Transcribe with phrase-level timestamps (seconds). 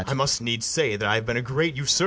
[0.07, 1.99] I must needs say that I have been a great usurer.